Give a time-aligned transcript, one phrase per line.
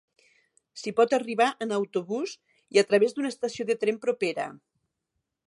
[0.83, 2.33] S'hi pot arribar en autobús
[2.77, 4.49] i a través d'una estació de tren propera.